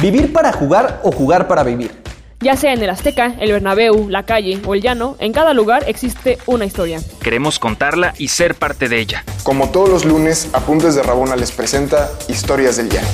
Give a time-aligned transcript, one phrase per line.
[0.00, 1.90] ¿Vivir para jugar o jugar para vivir?
[2.38, 5.82] Ya sea en el Azteca, el Bernabéu, la calle o el llano, en cada lugar
[5.88, 7.00] existe una historia.
[7.20, 9.24] Queremos contarla y ser parte de ella.
[9.42, 13.08] Como todos los lunes, Apuntes de Rabona les presenta Historias del Llano.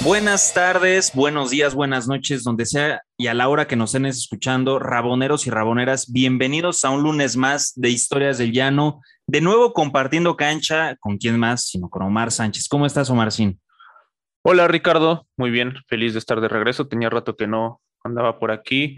[0.00, 4.04] Buenas tardes, buenos días, buenas noches, donde sea y a la hora que nos estén
[4.04, 9.00] escuchando, raboneros y raboneras, bienvenidos a un lunes más de Historias del Llano.
[9.26, 11.64] De nuevo compartiendo cancha, ¿con quién más?
[11.64, 12.68] Sino con Omar Sánchez.
[12.68, 13.58] ¿Cómo estás, Omarcín?
[14.48, 15.26] Hola, Ricardo.
[15.36, 16.86] Muy bien, feliz de estar de regreso.
[16.86, 18.96] Tenía rato que no andaba por aquí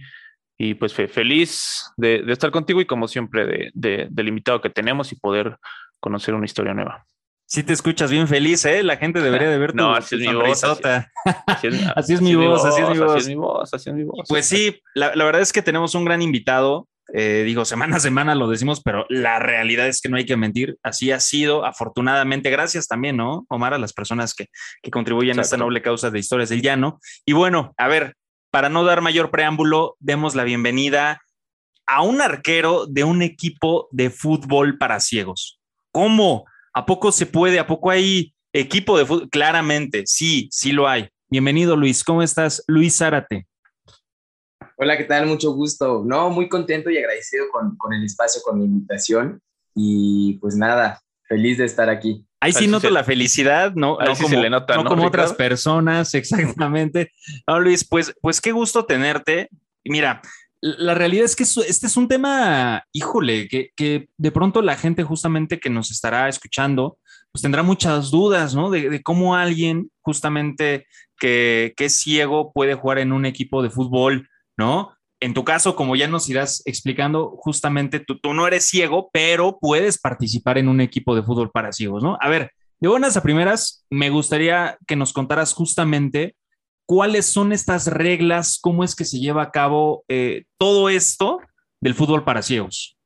[0.59, 5.17] y pues feliz de, estar contigo y como siempre de, del invitado que tenemos y
[5.17, 5.57] poder
[6.01, 7.07] conocer una historia nueva.
[7.47, 8.83] Sí te escuchas bien feliz, ¿eh?
[8.83, 10.63] La gente debería de ver no, así es mi voz.
[10.63, 13.17] Así, es, mi voz, así es mi voz.
[13.17, 14.29] Así es mi voz, así es mi voz.
[14.29, 16.87] Pues sí, la, la verdad es que tenemos un gran invitado.
[17.15, 20.37] Eh, digo, semana a semana lo decimos, pero la realidad es que no hay que
[20.37, 20.77] mentir.
[20.83, 22.51] Así ha sido, afortunadamente.
[22.51, 24.47] Gracias también, ¿no, Omar, a las personas que,
[24.83, 27.01] que contribuyen a esta noble causa de historias del llano.
[27.25, 28.15] Y bueno, a ver,
[28.51, 31.23] para no dar mayor preámbulo, demos la bienvenida
[31.87, 35.59] a un arquero de un equipo de fútbol para ciegos.
[35.91, 36.45] ¿Cómo?
[36.75, 37.59] ¿A poco se puede?
[37.59, 39.31] ¿A poco hay equipo de fútbol?
[39.31, 41.09] Claramente, sí, sí lo hay.
[41.31, 42.05] Bienvenido, Luis.
[42.05, 42.63] ¿Cómo estás?
[42.67, 43.47] Luis Zárate.
[44.81, 45.27] Hola, ¿qué tal?
[45.27, 46.05] Mucho gusto.
[46.07, 49.43] No, muy contento y agradecido con, con el espacio, con la invitación.
[49.75, 52.25] Y pues nada, feliz de estar aquí.
[52.39, 53.99] Ahí sí noto la felicidad, ¿no?
[53.99, 57.11] no como, le nota, no, como otras personas, exactamente.
[57.49, 59.49] No, Luis, pues, pues qué gusto tenerte.
[59.85, 60.23] Mira,
[60.61, 65.03] la realidad es que este es un tema, híjole, que, que, de pronto la gente
[65.03, 66.99] justamente que nos estará escuchando,
[67.33, 68.71] pues tendrá muchas dudas, ¿no?
[68.71, 70.87] De, de cómo alguien justamente
[71.19, 74.95] que, que, es ciego puede jugar en un equipo de fútbol, ¿no?
[75.21, 79.59] En tu caso, como ya nos irás explicando, justamente tú, tú no eres ciego, pero
[79.61, 82.19] puedes participar en un equipo de fútbol para ciegos, ¿no?
[82.21, 86.37] A ver, de buenas a primeras, me gustaría que nos contaras justamente
[86.87, 91.41] cuáles son estas reglas, cómo es que se lleva a cabo eh, todo esto
[91.81, 92.97] del fútbol para ciegos.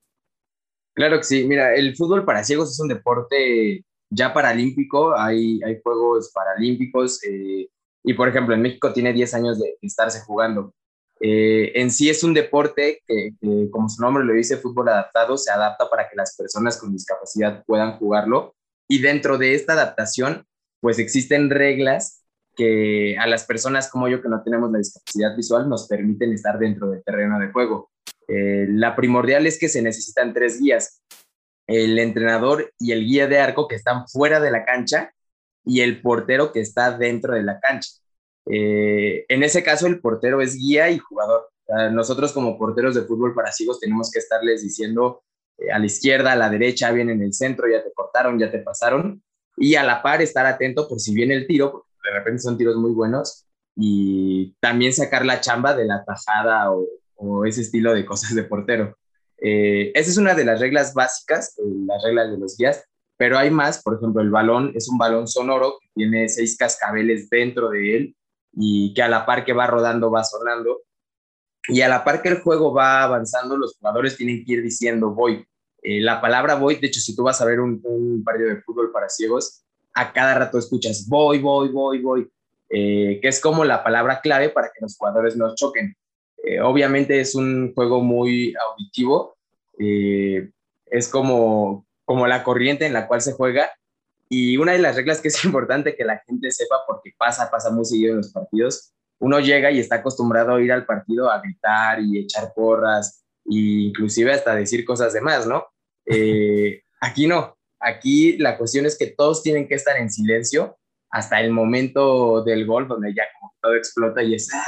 [0.94, 5.80] Claro que sí, mira, el fútbol para ciegos es un deporte ya paralímpico, hay, hay
[5.82, 7.68] Juegos Paralímpicos eh,
[8.04, 10.74] y por ejemplo en México tiene 10 años de estarse jugando.
[11.24, 13.34] Eh, en sí es un deporte que,
[13.70, 17.62] como su nombre lo dice, fútbol adaptado, se adapta para que las personas con discapacidad
[17.64, 18.56] puedan jugarlo
[18.88, 20.44] y dentro de esta adaptación
[20.80, 22.24] pues existen reglas
[22.56, 26.58] que a las personas como yo que no tenemos la discapacidad visual nos permiten estar
[26.58, 27.92] dentro del terreno de juego.
[28.26, 31.02] Eh, la primordial es que se necesitan tres guías,
[31.68, 35.14] el entrenador y el guía de arco que están fuera de la cancha
[35.64, 38.01] y el portero que está dentro de la cancha.
[38.46, 41.48] Eh, en ese caso el portero es guía y jugador.
[41.92, 45.22] nosotros como porteros de fútbol para ciegos tenemos que estarles diciendo
[45.58, 48.50] eh, a la izquierda, a la derecha, viene en el centro, ya te cortaron, ya
[48.50, 49.22] te pasaron,
[49.56, 52.76] y a la par estar atento por si viene el tiro, de repente son tiros
[52.76, 56.86] muy buenos y también sacar la chamba de la tajada o,
[57.46, 58.96] ese estilo de cosas de portero.
[59.38, 62.84] Eh, esa es una de las reglas básicas, eh, las reglas de los guías,
[63.16, 67.30] pero hay más, por ejemplo, el balón es un balón sonoro que tiene seis cascabeles
[67.30, 68.16] dentro de él
[68.52, 70.82] y que a la par que va rodando va sonando.
[71.68, 75.10] Y a la par que el juego va avanzando, los jugadores tienen que ir diciendo
[75.10, 75.46] voy.
[75.82, 78.62] Eh, la palabra voy, de hecho, si tú vas a ver un, un partido de
[78.62, 79.62] fútbol para ciegos,
[79.94, 82.30] a cada rato escuchas voy, voy, voy, voy,
[82.70, 85.96] eh, que es como la palabra clave para que los jugadores no choquen.
[86.44, 89.36] Eh, obviamente es un juego muy auditivo,
[89.78, 90.50] eh,
[90.86, 93.70] es como, como la corriente en la cual se juega
[94.32, 97.70] y una de las reglas que es importante que la gente sepa porque pasa, pasa
[97.70, 101.40] muy seguido en los partidos, uno llega y está acostumbrado a ir al partido a
[101.40, 105.66] gritar y echar porras e inclusive hasta decir cosas de más, ¿no?
[107.00, 110.78] aquí no, Aquí la cuestión es que todos tienen que estar en silencio
[111.10, 114.48] hasta el momento del gol, donde ya como todo explota y es...
[114.54, 114.64] ¡ah!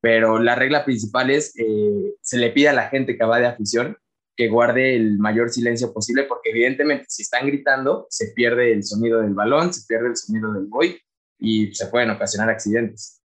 [0.00, 3.48] Pero la regla principal es, eh, se le pide a la gente que va de
[3.48, 3.98] afición
[4.40, 9.20] que guarde el mayor silencio posible, porque evidentemente si están gritando, se pierde el sonido
[9.20, 10.98] del balón, se pierde el sonido del boy
[11.38, 13.20] y se pueden ocasionar accidentes.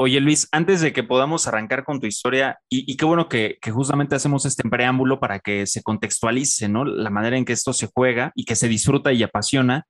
[0.00, 4.16] Oye Luis, antes de que podamos arrancar con tu historia, y, qué bueno que, justamente
[4.16, 6.84] hacemos este preámbulo para que se contextualice, ¿no?
[6.84, 9.86] La manera en que esto se juega y que se disfruta y apasiona.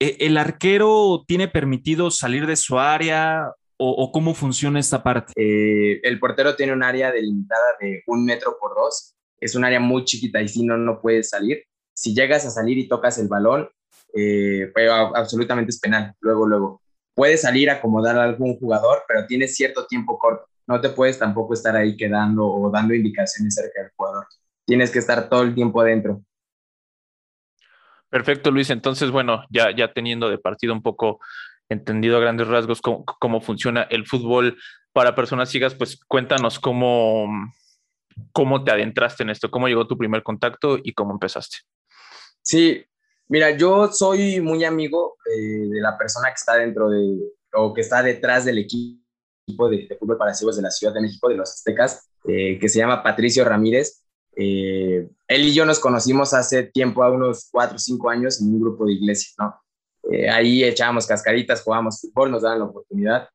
[0.00, 3.44] ¿E, ¿El arquero tiene permitido salir de su área
[3.78, 5.32] o, cómo funciona esta parte?
[5.36, 9.14] Eh, el portero tiene un área delimitada de un metro por dos.
[9.38, 11.64] Es un área muy chiquita y si no, no puedes salir.
[11.94, 13.68] Si llegas a salir y tocas el balón,
[14.14, 16.14] eh, pues, absolutamente es penal.
[16.20, 16.82] Luego, luego
[17.14, 20.46] puedes salir a acomodar a algún jugador, pero tienes cierto tiempo corto.
[20.66, 24.26] No te puedes tampoco estar ahí quedando o dando indicaciones cerca del jugador.
[24.64, 26.22] Tienes que estar todo el tiempo adentro.
[28.08, 28.70] Perfecto, Luis.
[28.70, 31.20] Entonces, bueno, ya, ya teniendo de partido un poco
[31.68, 34.58] entendido a grandes rasgos cómo, funciona el fútbol
[34.92, 37.26] para personas ciegas, pues cuéntanos cómo,
[38.32, 41.58] cómo te adentraste en esto, cómo llegó tu primer contacto y cómo empezaste.
[42.42, 42.84] Sí,
[43.28, 47.18] mira, yo soy muy amigo eh, de la persona que está dentro de,
[47.54, 51.28] o que está detrás del equipo de, fútbol para ciegos de la Ciudad de México,
[51.28, 54.02] de los Aztecas, eh, que se llama Patricio Ramírez.
[54.36, 58.48] Eh, él y yo nos conocimos hace tiempo, a unos cuatro o cinco años, en
[58.48, 59.54] un grupo de iglesia, ¿no?
[60.10, 63.28] Eh, ahí echábamos cascaritas, jugábamos fútbol, nos daban la oportunidad.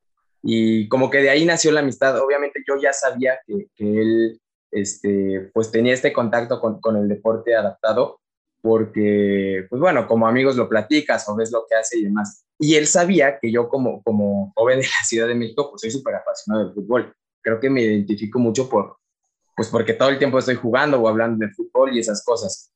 [0.43, 2.19] Y como que de ahí nació la amistad.
[2.19, 4.39] Obviamente yo ya sabía que, él
[4.71, 8.19] este, pues tenía este contacto con, con, el deporte adaptado,
[8.61, 12.45] porque, pues bueno, como amigos lo platicas o ves lo que hace y demás.
[12.59, 15.91] Y él sabía que yo como, como joven de la Ciudad de México, pues soy
[15.91, 17.13] súper apasionado del fútbol.
[17.41, 18.97] Creo que me identifico mucho por,
[19.55, 22.71] pues porque todo el tiempo estoy jugando o hablando de fútbol y esas cosas.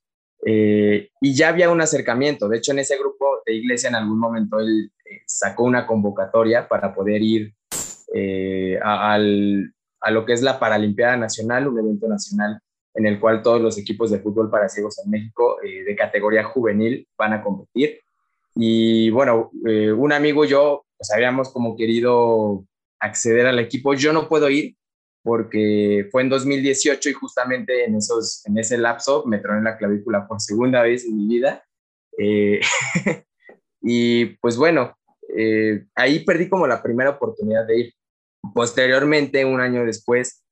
[0.48, 2.48] Eh, y ya había un acercamiento.
[2.48, 6.68] De hecho, en ese grupo de iglesia en algún momento él eh, sacó una convocatoria
[6.68, 7.56] para poder ir
[8.14, 12.60] eh, a, al, a, lo que es la Paralimpiada Nacional, un evento nacional
[12.94, 17.06] en el cual todos los equipos de fútbol para ciegos en México de categoría juvenil
[17.18, 18.00] van a competir.
[18.56, 22.64] Y bueno, un amigo y yo pues habíamos como querido
[23.02, 23.96] acceder al equipo.
[23.96, 24.78] Yo no puedo ir
[25.26, 30.28] porque fue en 2018 y justamente en, esos, en ese lapso me troné la clavícula
[30.28, 31.64] por segunda vez en mi vida.
[32.20, 32.62] Eh,
[33.82, 34.96] y pues bueno,
[35.36, 37.94] eh, ahí perdí como la primera oportunidad de ir.
[38.54, 40.44] Posteriormente, un año después,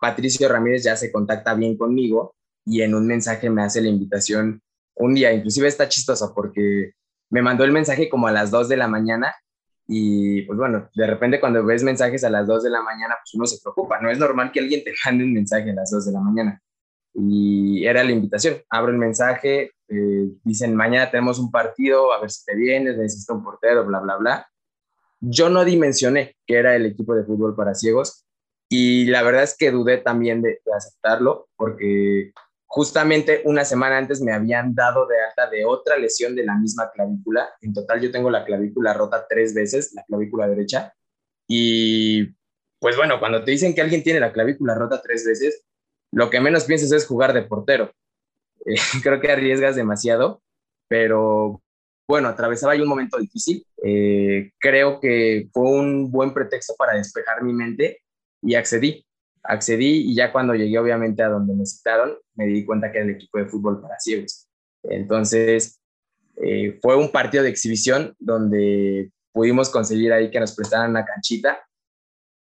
[0.00, 2.34] Patricio Ramírez ya se contacta bien conmigo
[2.64, 4.62] y en un mensaje me hace la invitación
[4.94, 6.92] un día, inclusive está chistoso porque
[7.28, 9.34] me mandó el mensaje como a las 2 de la mañana
[9.94, 13.34] y pues bueno, de repente cuando ves mensajes a las 2 de la mañana, pues
[13.34, 14.00] uno se preocupa.
[14.00, 16.62] No es normal que alguien te mande un mensaje a las 2 de la mañana.
[17.12, 18.56] Y era la invitación.
[18.70, 23.34] Abro el mensaje, eh, dicen, mañana tenemos un partido, a ver si te vienes, necesito
[23.34, 24.46] un portero, bla, bla, bla.
[25.20, 28.24] Yo no dimensioné que era el equipo de fútbol para ciegos
[28.70, 32.32] y la verdad es que dudé también de, de aceptarlo porque
[32.74, 36.90] justamente una semana antes me habían dado de alta de otra lesión de la misma
[36.90, 37.50] clavícula.
[37.60, 40.94] En total yo tengo la clavícula rota tres veces, la clavícula derecha.
[41.46, 42.34] Y
[42.80, 45.66] pues bueno, cuando te dicen que alguien tiene la clavícula rota tres veces,
[46.12, 47.92] lo que menos piensas es jugar de portero.
[48.64, 50.40] Eh, creo que arriesgas demasiado,
[50.86, 51.60] pero
[52.08, 53.66] bueno, atravesaba yo un momento difícil.
[53.82, 58.02] Eh, creo que fue un buen pretexto para despejar mi mente
[58.40, 59.04] y accedí
[59.44, 63.06] accedí y ya cuando llegué obviamente a donde me citaron, me di cuenta que era
[63.06, 64.48] el equipo de fútbol para ciegos.
[64.84, 65.80] Entonces,
[66.36, 71.58] eh, fue un partido de exhibición donde pudimos conseguir ahí que nos prestaran una canchita,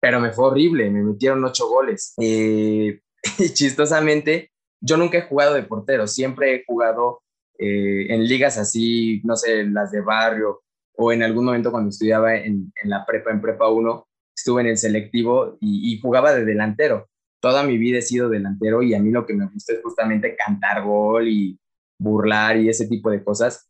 [0.01, 2.15] pero me fue horrible, me metieron ocho goles.
[2.21, 3.01] Eh,
[3.39, 4.51] y chistosamente,
[4.81, 7.23] yo nunca he jugado de portero, siempre he jugado
[7.59, 10.63] eh, en ligas así, no sé, las de barrio,
[10.99, 14.07] o en algún momento cuando estudiaba en, en la prepa, en prepa 1,
[14.47, 17.09] estuve en el selectivo y, jugaba de delantero.
[17.41, 20.37] Toda mi vida he sido delantero y a mí lo que me gusta es justamente
[20.37, 21.59] cantar gol y
[21.99, 23.69] burlar y ese tipo de cosas.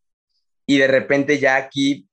[0.66, 2.06] Y de repente ya aquí,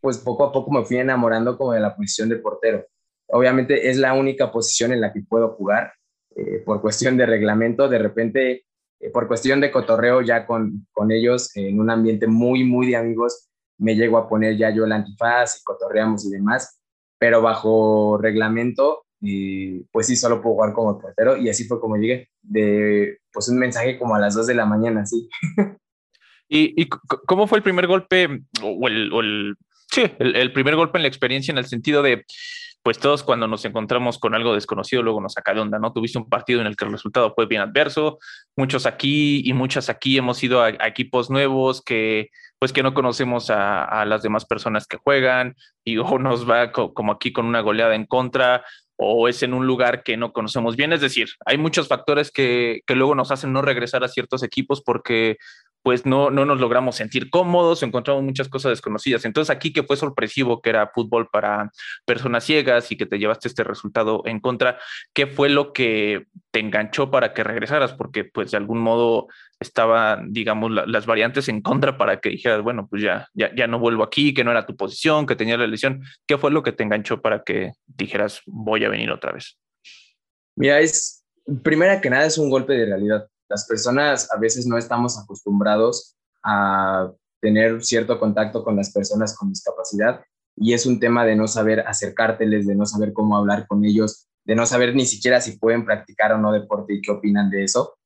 [0.00, 2.86] pues poco a poco me fui enamorando como de la posición de portero.
[3.28, 5.92] Obviamente es la única posición en la que puedo jugar
[6.34, 7.86] eh, por cuestión de reglamento.
[7.86, 8.64] De repente,
[8.98, 12.96] eh, por cuestión de cotorreo ya con, con ellos en un ambiente muy, muy de
[12.96, 16.75] amigos, me llego a poner ya yo el antifaz y cotorreamos y demás
[17.18, 21.96] pero bajo reglamento, y pues sí, solo puedo jugar como portero y así fue como
[21.96, 25.28] llegué, de pues un mensaje como a las 2 de la mañana, sí.
[26.48, 26.88] ¿Y,
[27.26, 28.28] cómo fue el primer golpe,
[28.62, 29.56] o el, o el
[29.90, 32.24] sí, el, primer golpe en la experiencia en el sentido de,
[32.86, 35.92] pues todos cuando nos encontramos con algo desconocido, luego nos saca de onda, ¿no?
[35.92, 38.20] Tuviste un partido en el que el resultado fue bien adverso,
[38.54, 42.94] muchos aquí y muchas aquí hemos ido a, a equipos nuevos que pues que no
[42.94, 47.60] conocemos a, las demás personas que juegan y o nos va como aquí con una
[47.60, 48.64] goleada en contra
[48.94, 50.92] o es en un lugar que no conocemos bien.
[50.92, 54.80] Es decir, hay muchos factores que, que luego nos hacen no regresar a ciertos equipos
[54.80, 55.38] porque
[55.86, 59.24] pues no, no nos logramos sentir cómodos, encontramos muchas cosas desconocidas.
[59.24, 61.70] Entonces aquí que fue sorpresivo que era fútbol para
[62.04, 64.80] personas ciegas y que te llevaste este resultado en contra,
[65.14, 67.92] ¿qué fue lo que te enganchó para que regresaras?
[67.92, 69.28] Porque pues de algún modo
[69.60, 73.78] estaban, digamos, las variantes en contra para que dijeras, bueno, pues ya, ya, ya no
[73.78, 76.02] vuelvo aquí, que no era tu posición, que tenía la lesión.
[76.26, 79.56] ¿Qué fue lo que te enganchó para que dijeras, voy a venir otra vez?
[80.56, 81.24] Mira, es,
[81.62, 86.16] primera que nada, es un golpe de realidad las personas a veces no estamos acostumbrados
[86.42, 87.10] a
[87.40, 90.20] tener cierto contacto con las personas con discapacidad
[90.56, 94.26] y es un tema de no saber acercárteles, de no saber cómo hablar con ellos,
[94.44, 97.64] de no saber ni siquiera si pueden practicar o no deporte y qué opinan de
[97.64, 97.98] eso.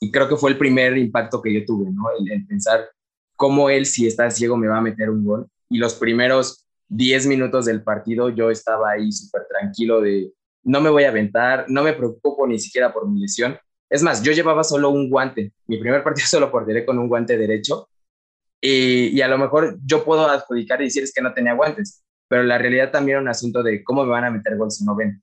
[0.00, 2.04] Y creo que fue el primer impacto que yo tuve, ¿no?
[2.18, 2.88] El, pensar
[3.36, 5.48] cómo él, si está ciego, me va a meter un gol.
[5.68, 10.90] Y los primeros 10 minutos del partido yo estaba ahí súper tranquilo de no me
[10.90, 13.58] voy a aventar, no me preocupo ni siquiera por mi lesión.
[13.90, 15.52] Es más, yo llevaba solo un guante.
[15.66, 17.88] Mi primer partido solo porteré con un guante derecho.
[18.60, 22.42] Y, a lo mejor yo puedo adjudicar y decir es que no tenía guantes, pero
[22.42, 24.96] la realidad también era un asunto de cómo me van a meter gol si no
[24.96, 25.22] ven.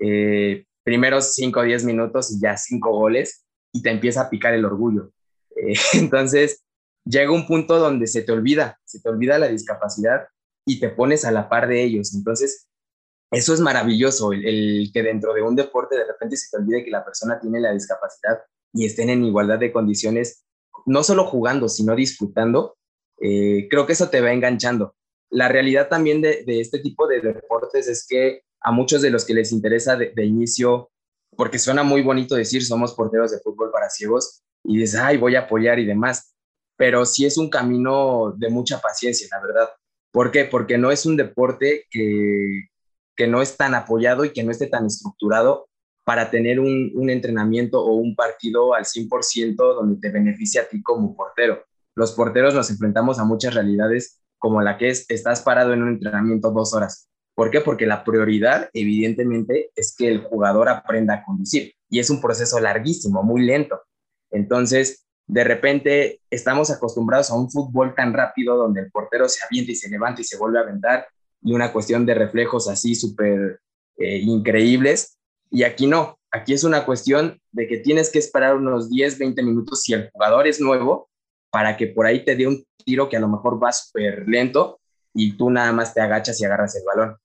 [0.00, 4.54] Eh, primeros 5 o 10 minutos y ya 5 goles y te empieza a picar
[4.54, 5.12] el orgullo.
[5.54, 6.64] Eh, entonces,
[7.04, 10.28] llega un punto donde se te olvida, se te olvida la discapacidad
[10.66, 12.14] y te pones a la par de ellos.
[12.14, 12.69] Entonces,
[13.30, 16.90] eso es maravilloso, el, que dentro de un deporte de repente se te olvide que
[16.90, 18.40] la persona tiene la discapacidad
[18.72, 20.44] y estén en igualdad de condiciones,
[20.86, 22.76] no solo jugando, sino disfrutando.
[23.20, 24.94] Eh, creo que eso te va enganchando.
[25.30, 29.34] La realidad también de, este tipo de deportes es que a muchos de los que
[29.34, 30.90] les interesa de, de inicio,
[31.36, 35.36] porque suena muy bonito decir somos porteros de fútbol para ciegos y dices, ay, voy
[35.36, 36.34] a apoyar y demás,
[36.76, 39.68] pero sí es un camino de mucha paciencia, la verdad.
[40.10, 40.46] ¿Por qué?
[40.46, 42.70] Porque no es un deporte que,
[43.20, 45.68] que no es tan apoyado y que no esté tan estructurado
[46.04, 51.14] para tener un, entrenamiento o un partido al 100% donde te beneficie a ti como
[51.14, 51.62] portero.
[51.94, 55.90] Los porteros nos enfrentamos a muchas realidades como la que es, estás parado en un
[55.90, 57.10] entrenamiento dos horas.
[57.34, 57.60] ¿Por qué?
[57.60, 61.74] Porque la prioridad, evidentemente, es que el jugador aprenda a conducir.
[61.90, 63.82] Y es un proceso larguísimo, muy lento.
[64.30, 69.72] Entonces, de repente estamos acostumbrados a un fútbol tan rápido donde el portero se avienta
[69.72, 71.06] y se levanta y se vuelve a aventar
[71.42, 73.60] y una cuestión de reflejos así súper
[73.96, 75.18] eh, increíbles.
[75.50, 79.42] Y aquí no, aquí es una cuestión de que tienes que esperar unos 10, 20
[79.42, 81.08] minutos si el jugador es nuevo
[81.50, 84.80] para que por ahí te dé un tiro que a lo mejor va súper lento
[85.12, 87.16] y tú nada más te agachas y agarras el balón.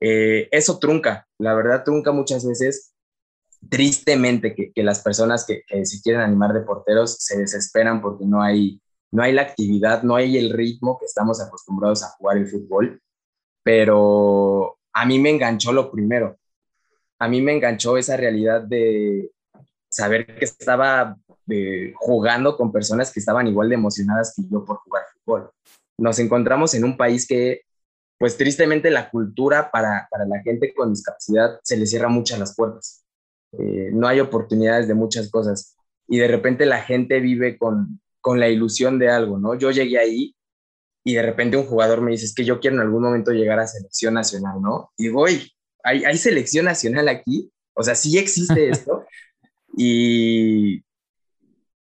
[0.00, 2.94] Eh, eso trunca, la verdad trunca muchas veces
[3.68, 8.80] tristemente que, las personas que, se quieren animar de porteros se desesperan porque no hay,
[9.10, 13.00] no hay la actividad, no hay el ritmo que estamos acostumbrados a jugar el fútbol,
[13.68, 16.38] pero a mí me enganchó lo primero,
[17.18, 19.30] a mí me enganchó esa realidad de
[19.90, 21.18] saber que estaba
[21.50, 25.50] eh, jugando con personas que estaban igual de emocionadas que yo por jugar fútbol.
[25.98, 27.60] Nos encontramos en un país que,
[28.18, 32.56] pues tristemente, la cultura para, para la gente con discapacidad se le cierra muchas las
[32.56, 33.04] puertas
[33.52, 38.40] eh, no hay oportunidades de muchas cosas y de repente la gente vive con, con
[38.40, 39.56] la ilusión de algo, ¿no?
[39.56, 40.34] Yo llegué ahí
[41.08, 43.58] y de repente un jugador me dice, es que yo quiero en algún momento llegar
[43.58, 44.92] a selección nacional, ¿no?
[44.98, 45.50] Y digo, ¿hay,
[45.82, 47.50] ¿hay selección nacional aquí?
[47.72, 49.06] O sea, sí existe esto.
[49.74, 50.84] y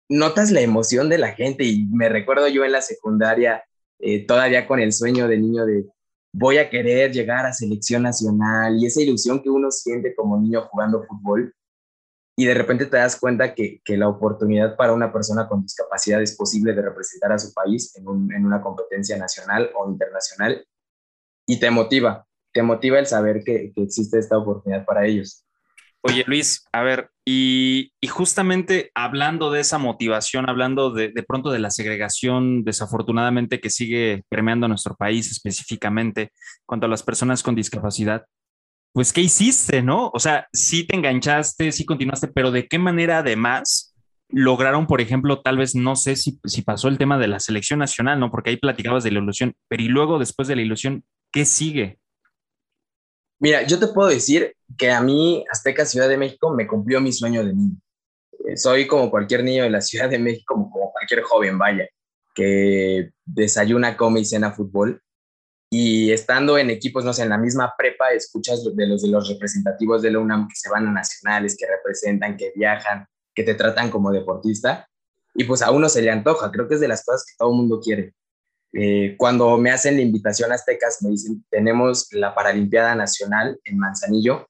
[0.08, 3.64] notas la emoción de la gente y me recuerdo yo en la secundaria,
[3.98, 5.84] eh, todavía con el sueño de niño de,
[6.32, 10.68] voy a querer llegar a selección nacional y esa ilusión que uno siente como niño
[10.70, 11.52] jugando fútbol
[12.38, 16.22] y de repente te das cuenta que, que la oportunidad para una persona con discapacidad
[16.22, 20.64] es posible de representar a su país en, en una competencia nacional o internacional
[21.48, 25.44] y te motiva, te motiva el saber que, que existe esta oportunidad para ellos.
[26.00, 31.58] Oye, Luis, a ver, y, justamente hablando de esa motivación, hablando de, de, pronto de
[31.58, 36.30] la segregación, desafortunadamente, que sigue permeando nuestro país específicamente,
[36.66, 38.26] cuanto a las personas con discapacidad,
[38.98, 40.10] pues, ¿qué hiciste, no?
[40.12, 43.94] O sea, sí te enganchaste, sí continuaste, pero ¿de qué manera además
[44.28, 47.78] lograron, por ejemplo, tal vez, no sé si, si pasó el tema de la selección
[47.78, 48.32] nacional, ¿no?
[48.32, 52.00] Porque ahí platicabas de la ilusión, pero y luego, después de la ilusión, ¿qué sigue?
[53.38, 57.12] Mira, yo te puedo decir que a mí Azteca Ciudad de México me cumplió mi
[57.12, 57.76] sueño de niño.
[58.48, 61.86] Eh, soy como cualquier niño de la Ciudad de México, como, cualquier joven, vaya,
[62.34, 65.00] que desayuna, come y cena fútbol.
[65.70, 69.28] Y estando en equipos, no sé, en la misma prepa, escuchas de los de los
[69.28, 73.54] representativos de la UNAM que se van a nacionales, que representan, que viajan, que te
[73.54, 74.88] tratan como deportista.
[75.34, 77.50] Y pues a uno se le antoja, creo que es de las cosas que todo
[77.50, 78.14] el mundo quiere.
[78.72, 83.78] Eh, cuando me hacen la invitación a Aztecas, me dicen, tenemos la Paralimpiada Nacional en
[83.78, 84.46] Manzanillo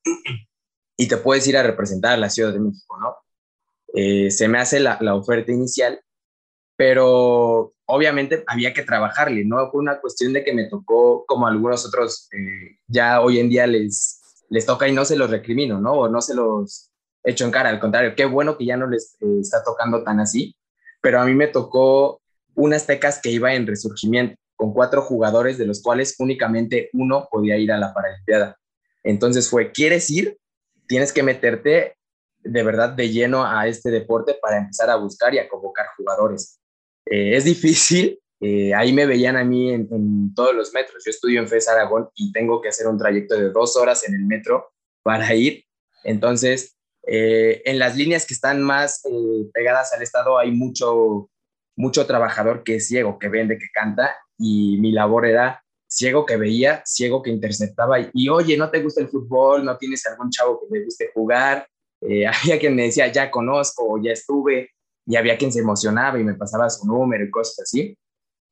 [0.96, 3.16] y te puedes ir a representar a la Ciudad de México, ¿no?
[3.94, 6.00] Eh, se me hace la, oferta inicial,
[6.76, 9.70] pero obviamente había que trabajarle, ¿no?
[9.70, 13.66] Fue una cuestión de que me tocó, como algunos otros, eh, ya hoy en día
[13.66, 15.92] les, les toca y no se los recrimino, ¿no?
[15.92, 16.90] O no se los
[17.24, 20.54] echo en cara, al contrario, qué bueno que ya no les está tocando tan así,
[21.00, 22.20] pero a mí me tocó
[22.54, 27.56] unas tecas que iba en resurgimiento, con cuatro jugadores, de los cuales únicamente uno podía
[27.56, 28.56] ir a la Paralimpiada.
[29.02, 30.36] Entonces fue, ¿quieres ir?
[30.86, 31.96] Tienes que meterte
[32.40, 36.58] de verdad de lleno a este deporte para empezar a buscar y a convocar jugadores.
[37.10, 41.02] Eh, es difícil, eh, ahí me veían a mí en, todos los metros.
[41.04, 44.14] Yo estudio en FES Aragón y tengo que hacer un trayecto de dos horas en
[44.14, 44.72] el metro
[45.02, 45.64] para ir.
[46.04, 49.02] Entonces, eh, en las líneas que están más
[49.52, 51.30] pegadas al estado hay mucho
[51.78, 56.36] mucho trabajador que es ciego, que vende, que canta, y mi labor era ciego que
[56.36, 59.64] veía, ciego que interceptaba y, oye, ¿no te gusta el fútbol?
[59.64, 61.66] ¿No tienes algún chavo que le guste jugar?
[62.02, 64.72] Eh, había quien me decía, ya conozco ya estuve,
[65.08, 67.96] y había quien se emocionaba y me pasaba su número y cosas así.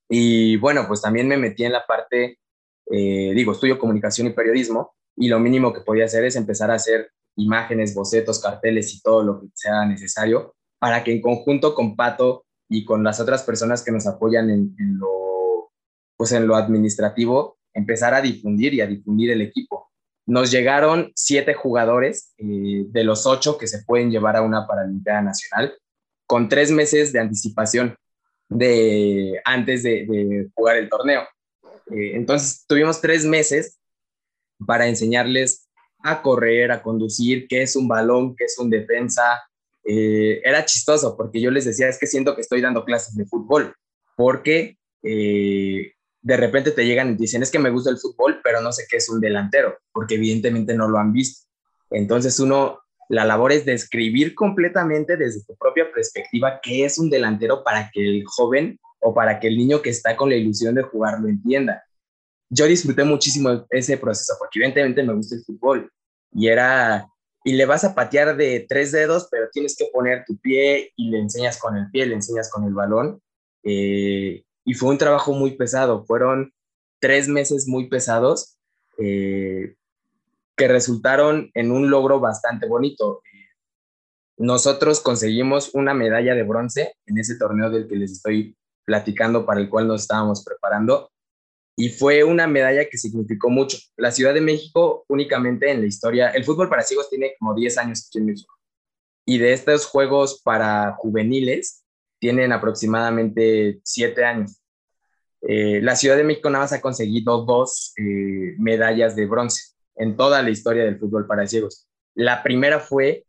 [0.09, 2.39] Y bueno, pues también me metí en la parte,
[2.91, 6.75] eh, digo, estudio comunicación y periodismo, y lo mínimo que podía hacer es empezar a
[6.75, 11.95] hacer imágenes, bocetos, carteles y todo lo que sea necesario para que en conjunto con
[11.95, 15.73] Pato y con las otras personas que nos apoyan en, lo,
[16.17, 19.91] pues en lo administrativo, empezar a difundir y a difundir el equipo.
[20.27, 25.21] Nos llegaron siete jugadores eh, de los ocho que se pueden llevar a una Paralimpiada
[25.21, 25.77] Nacional
[26.27, 27.97] con tres meses de anticipación
[28.49, 31.23] de, antes de, jugar el torneo.
[31.91, 33.79] Eh, entonces tuvimos tres meses
[34.67, 35.69] para enseñarles
[36.03, 39.43] a correr, a conducir, qué es un balón, qué es un defensa.
[39.85, 43.27] Eh, era chistoso porque yo les decía, es que siento que estoy dando clases de
[43.27, 43.75] fútbol,
[44.17, 45.93] porque eh,
[46.23, 48.85] de repente te llegan y dicen, es que me gusta el fútbol, pero no sé
[48.89, 51.47] qué es un delantero, porque evidentemente no lo han visto.
[51.91, 57.63] Entonces uno, la labor es describir completamente desde tu propia perspectiva qué es un delantero
[57.63, 60.83] para que el joven o para que el niño que está con la ilusión de
[60.83, 61.83] jugar lo entienda
[62.49, 65.91] yo disfruté muchísimo ese proceso porque evidentemente me gusta el fútbol
[66.33, 67.09] y era,
[67.45, 71.11] y le vas a patear de tres dedos, pero tienes que poner tu pie y
[71.11, 73.21] le enseñas con el pie, le enseñas con el balón.
[73.63, 76.53] Eh, y fue un trabajo muy pesado, fueron
[77.01, 78.57] tres meses muy pesados
[78.99, 79.75] eh,
[80.57, 83.23] que resultaron en un logro bastante bonito.
[84.39, 89.61] Nosotros conseguimos una medalla de bronce en ese torneo del que les estoy platicando para
[89.61, 91.11] el cual nos estábamos preparando
[91.77, 93.77] y fue una medalla que significó mucho.
[93.97, 97.79] La Ciudad de México únicamente en la historia, el fútbol para ciegos tiene como 10
[97.79, 98.11] años.
[99.27, 101.85] Y de estos juegos para juveniles
[102.19, 104.63] tienen aproximadamente 7 años.
[105.43, 110.17] Eh, la Ciudad de México nada más ha conseguido dos eh, medallas de bronce en
[110.17, 111.87] toda la historia del fútbol para ciegos.
[112.15, 113.25] La primera fue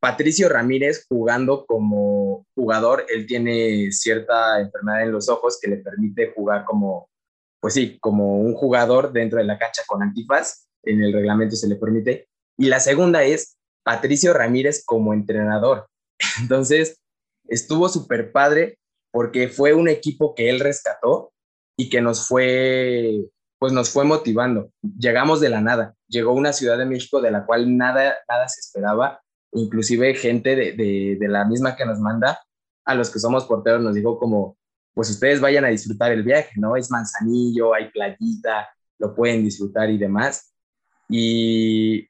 [0.00, 3.06] Patricio Ramírez jugando como jugador.
[3.08, 7.10] Él tiene cierta enfermedad en los ojos que le permite jugar como
[7.60, 11.68] pues sí, como un jugador dentro de la cancha con antifaz, en el reglamento se
[11.68, 12.28] le permite.
[12.56, 15.86] Y la segunda es Patricio Ramírez como entrenador.
[16.40, 16.98] Entonces,
[17.48, 18.78] estuvo súper padre
[19.12, 21.32] porque fue un equipo que él rescató
[21.76, 23.26] y que nos fue,
[23.60, 24.72] pues nos fue motivando.
[24.98, 28.60] Llegamos de la nada, llegó una Ciudad de México de la cual nada, nada se
[28.60, 29.20] esperaba,
[29.52, 32.40] inclusive gente de, de, de la misma que nos manda,
[32.86, 34.56] a los que somos porteros nos dijo como,
[34.94, 36.74] pues ustedes vayan a disfrutar el viaje, ¿no?
[36.74, 38.66] Es manzanillo, hay playita,
[38.98, 40.54] lo pueden disfrutar y demás.
[41.10, 42.08] Y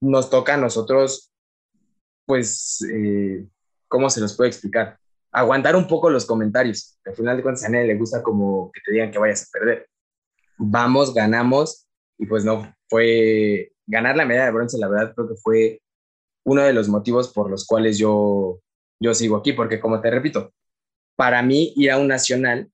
[0.00, 1.32] nos toca a nosotros,
[2.26, 3.46] pues, eh,
[3.86, 4.98] ¿cómo se los puede explicar?
[5.30, 6.98] Aguantar un poco los comentarios.
[7.04, 9.52] Al final de cuentas, a nadie le gusta como que te digan que vayas a
[9.52, 9.88] perder.
[10.56, 11.86] Vamos, ganamos,
[12.18, 15.80] y pues no, fue ganar la medalla de bronce, la verdad creo que fue
[16.44, 18.60] uno de los motivos por los cuales yo,
[19.00, 20.52] yo sigo aquí, porque como te repito,
[21.16, 22.70] para mí ir a un nacional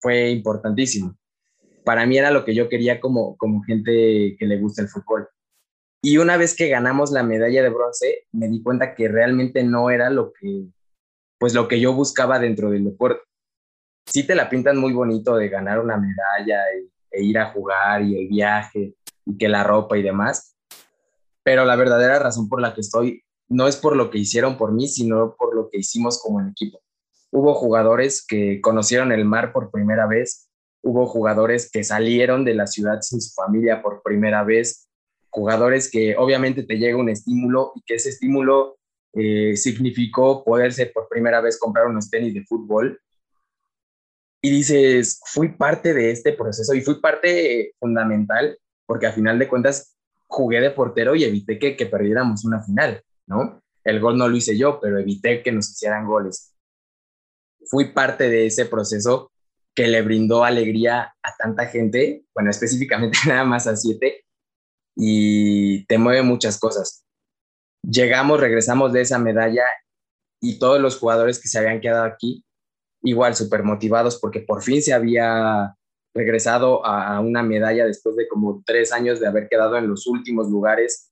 [0.00, 1.16] fue importantísimo.
[1.84, 5.28] Para mí era lo que yo quería como, como gente que le gusta el fútbol.
[6.02, 9.90] Y una vez que ganamos la medalla de bronce, me di cuenta que realmente no
[9.90, 10.66] era lo que,
[11.38, 13.22] pues lo que yo buscaba dentro del deporte.
[14.12, 16.62] Sí te la pintan muy bonito de ganar una medalla
[17.12, 18.94] e ir a jugar y el viaje
[19.24, 20.56] y que la ropa y demás,
[21.44, 24.72] pero la verdadera razón por la que estoy no es por lo que hicieron por
[24.72, 26.80] mí, sino por lo que hicimos como equipo.
[27.30, 30.48] Hubo jugadores que conocieron el mar por primera vez,
[30.82, 34.88] hubo jugadores que salieron de la ciudad sin su familia por primera vez,
[35.28, 38.78] jugadores que obviamente te llega un estímulo y que ese estímulo
[39.12, 43.00] eh, significó poderse por primera vez comprar unos tenis de fútbol.
[44.42, 49.48] Y dices, fui parte de este proceso y fui parte fundamental porque a final de
[49.48, 53.62] cuentas jugué de portero y evité que, que perdiéramos una final, ¿no?
[53.84, 56.50] El gol no lo hice yo, pero evité que nos hicieran goles
[57.70, 59.30] fui parte de ese proceso
[59.74, 64.24] que le brindó alegría a tanta gente, bueno, específicamente nada más a siete,
[64.96, 67.04] y te mueve muchas cosas.
[67.82, 69.64] Llegamos, regresamos de esa medalla
[70.42, 72.44] y todos los jugadores que se habían quedado aquí,
[73.02, 75.74] igual súper motivados porque por fin se había
[76.14, 80.50] regresado a una medalla después de como tres años de haber quedado en los últimos
[80.50, 81.10] lugares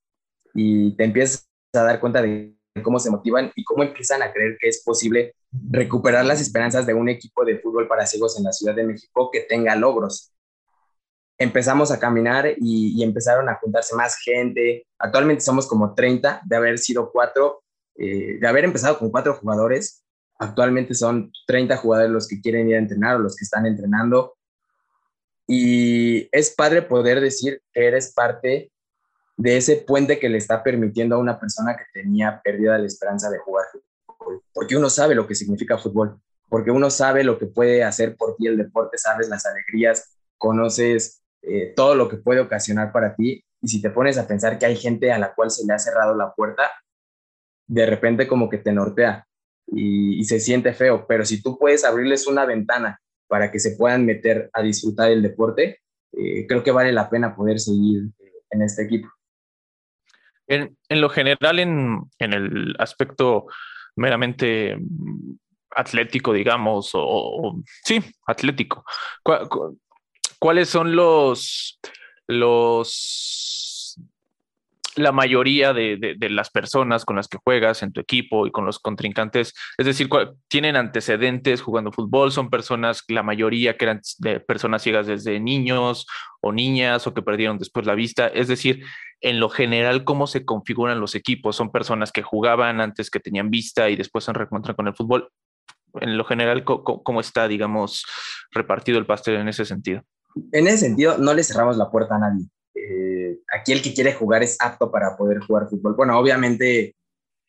[0.54, 4.56] y te empiezas a dar cuenta de cómo se motivan y cómo empiezan a creer
[4.60, 5.34] que es posible
[5.70, 9.30] recuperar las esperanzas de un equipo de fútbol para ciegos en la Ciudad de México
[9.32, 10.32] que tenga logros.
[11.38, 14.86] Empezamos a caminar y, empezaron a juntarse más gente.
[14.98, 17.62] Actualmente somos como 30, de haber sido cuatro,
[17.96, 20.04] eh, de haber empezado con cuatro jugadores.
[20.38, 24.36] Actualmente son 30 jugadores los que quieren ir a entrenar o los que están entrenando.
[25.46, 28.70] Y es padre poder decir que eres parte
[29.36, 33.30] de ese puente que le está permitiendo a una persona que tenía perdida la esperanza
[33.30, 34.42] de jugar fútbol.
[34.52, 38.36] Porque uno sabe lo que significa fútbol, porque uno sabe lo que puede hacer por
[38.36, 43.44] ti el deporte, sabes las alegrías, conoces eh, todo lo que puede ocasionar para ti.
[43.60, 45.78] Y si te pones a pensar que hay gente a la cual se le ha
[45.78, 46.70] cerrado la puerta,
[47.66, 49.27] de repente como que te nortea
[49.72, 51.06] y, se siente feo.
[51.06, 55.22] Pero si tú puedes abrirles una ventana para que se puedan meter a disfrutar el
[55.22, 55.80] deporte,
[56.12, 59.08] eh, creo que vale la pena poder seguir eh, en este equipo.
[60.46, 63.46] En, lo general, en, el aspecto
[63.96, 64.78] meramente
[65.70, 68.82] atlético, digamos, o, sí, atlético,
[70.38, 71.78] ¿cuáles son los,
[72.26, 73.67] los
[74.98, 78.78] la mayoría de, las personas con las que juegas en tu equipo y con los
[78.78, 80.08] contrincantes, es decir,
[80.48, 86.06] tienen antecedentes jugando fútbol, son personas, la mayoría que eran de personas ciegas desde niños
[86.40, 88.84] o niñas o que perdieron después la vista, es decir,
[89.20, 93.50] en lo general, cómo se configuran los equipos, son personas que jugaban antes que tenían
[93.50, 95.30] vista y después se reencuentran con el fútbol.
[96.00, 98.04] En lo general, ¿cómo, está, digamos,
[98.52, 100.02] repartido el pastel en ese sentido?
[100.52, 102.48] En ese sentido, no le cerramos la puerta a nadie
[103.52, 105.94] aquí el que quiere jugar es apto para poder jugar fútbol.
[105.94, 106.96] Bueno, obviamente,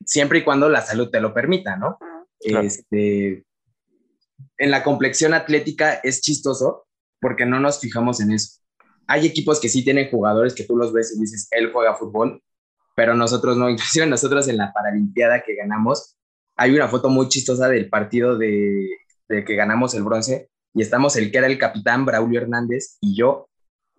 [0.05, 1.97] siempre y cuando la salud te lo permita, ¿no?
[2.39, 3.43] Este,
[4.57, 6.87] en la complexión atlética es chistoso
[7.19, 8.59] porque no nos fijamos en eso.
[9.07, 12.41] Hay equipos que sí tienen jugadores que tú los ves y dices, él juega fútbol,
[12.95, 13.69] pero nosotros no.
[13.69, 16.15] Inclusive nosotros en la Paralimpiada que ganamos,
[16.55, 18.89] hay una foto muy chistosa del partido de,
[19.27, 23.15] de que ganamos el bronce y estamos el que era el capitán, Braulio Hernández, y
[23.15, 23.48] yo,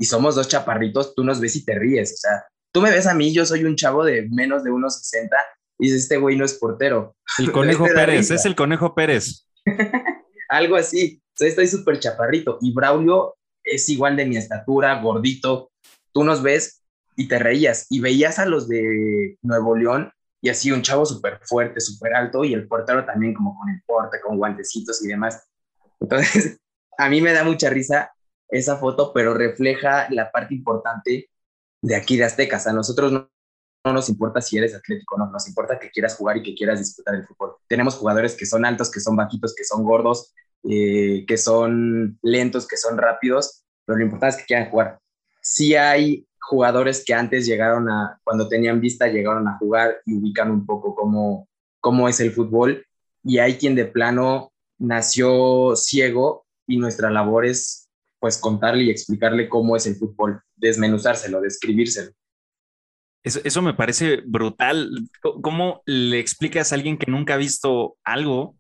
[0.01, 2.15] y somos dos chaparritos, tú nos ves y te ríes.
[2.15, 4.99] O sea, tú me ves a mí, yo soy un chavo de menos de unos
[4.99, 5.37] 60
[5.79, 7.15] y este güey no es portero.
[7.39, 9.47] El Conejo Pérez, es el Conejo Pérez.
[10.49, 11.21] Algo así.
[11.23, 12.57] O sea, estoy súper chaparrito.
[12.63, 15.71] Y Braulio es igual de mi estatura, gordito.
[16.13, 16.83] Tú nos ves
[17.15, 17.85] y te reías.
[17.91, 20.11] Y veías a los de Nuevo León
[20.41, 23.83] y así un chavo súper fuerte, súper alto y el portero también como con el
[23.85, 25.47] porte, con guantecitos y demás.
[26.01, 26.59] Entonces,
[26.97, 28.11] a mí me da mucha risa
[28.51, 31.31] esa foto, pero refleja la parte importante
[31.83, 32.67] de aquí de Aztecas.
[32.67, 33.29] A nosotros no,
[33.85, 37.15] nos importa si eres atlético, no, nos importa que quieras jugar y que quieras disfrutar
[37.17, 37.57] del fútbol.
[37.69, 40.35] Tenemos jugadores que son altos, que son bajitos, que son gordos,
[40.69, 44.99] eh, que son lentos, que son rápidos, pero lo importante es que quieran jugar.
[45.41, 50.51] Sí hay jugadores que antes llegaron a, cuando tenían vista, llegaron a jugar y ubican
[50.51, 51.49] un poco cómo,
[51.81, 52.85] cómo es el fútbol,
[53.23, 57.90] y hay quien de plano nació ciego y nuestra labor es
[58.21, 62.13] pues contarle y explicarle cómo es el fútbol, desmenuzárselo, describírselo.
[63.23, 64.91] Eso, eso me parece brutal.
[65.21, 68.57] ¿Cómo le explicas a alguien que nunca ha visto algo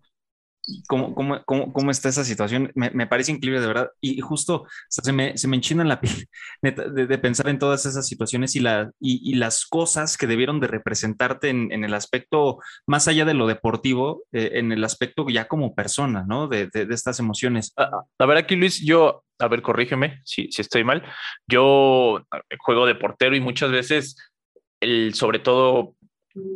[0.88, 2.70] cómo, cómo, cómo, cómo está esa situación.
[2.74, 3.90] Me, me, parece increíble, de verdad.
[4.00, 6.28] Y justo se, me, se me enchina la piel
[6.62, 10.60] de, de, pensar en todas esas situaciones y, la, y, y las cosas que debieron
[10.60, 15.26] de representarte en, en, el aspecto, más allá de lo deportivo, eh, en el aspecto
[15.28, 16.48] ya como persona, ¿no?
[16.48, 17.72] De, de estas emociones.
[17.76, 21.02] A, a, ver, aquí Luis, yo, a ver, corrígeme si, si estoy mal.
[21.46, 22.24] Yo
[22.58, 24.16] juego de portero y muchas veces,
[25.12, 25.94] sobre todo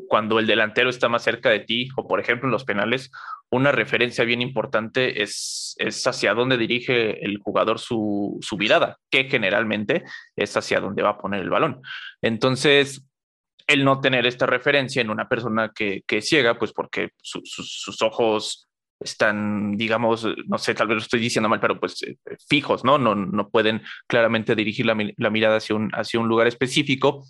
[0.08, 3.10] cuando el delantero está más cerca de ti, o por ejemplo en los penales,
[3.50, 9.24] una referencia bien importante es, es hacia dónde dirige el jugador su, su, mirada, que
[9.24, 10.04] generalmente
[10.36, 11.80] es hacia dónde va a poner el balón.
[12.22, 13.04] Entonces,
[13.66, 18.68] el no tener esta referencia en una persona que, que ciega, pues porque sus ojos
[19.04, 22.16] están, digamos, no sé, tal vez lo estoy diciendo mal, pero pues eh,
[22.48, 22.98] fijos, ¿no?
[22.98, 23.14] ¿no?
[23.14, 27.24] No pueden claramente dirigir la, la mirada hacia un, hacia un lugar específico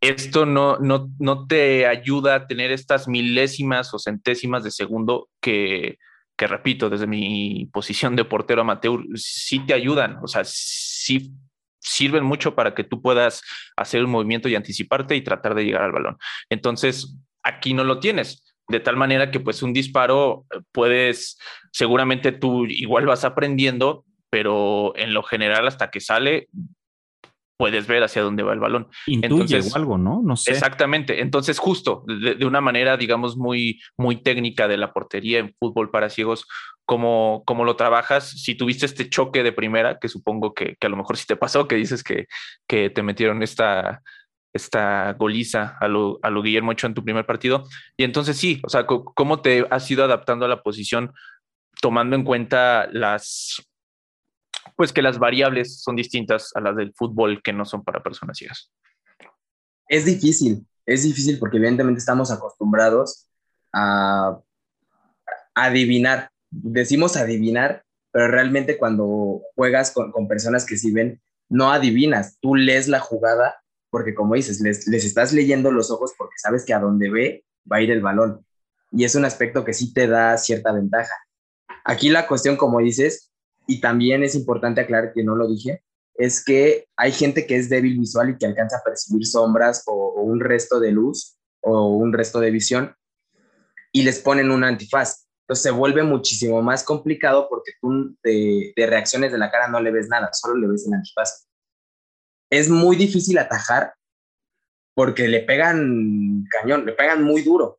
[0.00, 5.98] esto no, no, no te ayuda a tener estas milésimas o centésimas de segundo que,
[6.36, 11.32] que, repito, desde mi posición de portero amateur, sí te ayudan, o sea, sí
[11.80, 13.42] sirven mucho para que tú puedas
[13.76, 16.16] hacer un movimiento y anticiparte y tratar de llegar al balón.
[16.48, 18.49] Entonces, aquí no lo tienes.
[18.70, 21.38] De tal manera que pues un disparo eh, puedes,
[21.72, 26.48] seguramente tú igual vas aprendiendo, pero en lo general hasta que sale
[27.60, 28.88] puedes ver hacia dónde va el balón.
[29.06, 30.22] Intuye Entonces, algo, ¿no?
[30.24, 30.52] No sé.
[30.52, 31.20] Exactamente.
[31.20, 36.08] Entonces, justo de, una manera, digamos, muy, muy técnica de la portería en fútbol para
[36.08, 36.46] ciegos,
[36.86, 38.30] cómo, cómo lo trabajas.
[38.30, 41.36] Si tuviste este choque de primera, que supongo que, que a lo mejor sí te
[41.36, 42.28] pasó, que dices que,
[42.66, 44.00] que te metieron esta,
[44.52, 47.68] esta goliza a lo, a lo Guillermo Ochoa en tu primer partido.
[47.96, 51.12] Y entonces sí, o sea, cómo te has ido adaptando a la posición
[51.80, 53.62] tomando en cuenta las,
[54.76, 58.36] pues que las variables son distintas a las del fútbol que no son para personas
[58.36, 58.70] ciegas.
[59.88, 63.28] Es difícil, es difícil porque evidentemente estamos acostumbrados
[63.72, 64.38] a
[65.54, 66.30] adivinar.
[66.50, 72.54] Decimos adivinar pero realmente cuando juegas con, con personas que sí ven, no adivinas, tú
[72.54, 76.74] lees la jugada porque como dices, les, les, estás leyendo los ojos porque sabes que
[76.74, 78.44] a donde ve va a ir el balón.
[78.92, 81.14] Y es un aspecto que sí te da cierta ventaja.
[81.84, 83.30] Aquí la cuestión, como dices,
[83.66, 85.82] y también es importante aclarar que no lo dije,
[86.14, 90.20] es que hay gente que es débil visual y que alcanza a percibir sombras o,
[90.22, 92.94] un resto de luz o un resto de visión
[93.92, 95.26] y les ponen un antifaz.
[95.42, 99.80] Entonces se vuelve muchísimo más complicado porque tú de, de, reacciones de la cara no
[99.80, 101.48] le ves nada, solo le ves el antifaz.
[102.50, 103.94] Es muy difícil atajar
[104.94, 107.78] porque le pegan cañón, le pegan muy duro.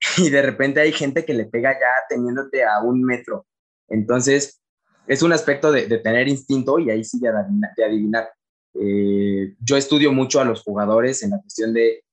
[0.18, 3.46] Y de repente hay gente que le pega ya teniéndote a un metro.
[3.88, 4.60] Entonces
[5.06, 7.70] es un aspecto de, tener instinto y ahí sí de adivinar.
[7.76, 8.30] De adivinar.
[8.74, 12.04] Eh, yo estudio mucho a los jugadores en la cuestión de